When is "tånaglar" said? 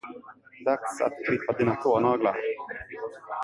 1.75-2.35